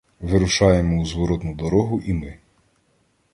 [0.21, 2.37] Вирушаємо у зворотну дорогу і ми.